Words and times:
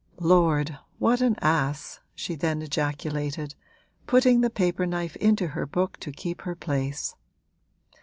'Lord, 0.19 0.79
what 0.97 1.21
an 1.21 1.35
ass!' 1.43 1.99
she 2.15 2.33
then 2.33 2.63
ejaculated, 2.63 3.53
putting 4.07 4.41
the 4.41 4.49
paper 4.49 4.87
knife 4.87 5.15
into 5.17 5.49
her 5.49 5.67
book 5.67 5.99
to 5.99 6.11
keep 6.11 6.41
her 6.41 6.55
place. 6.55 7.13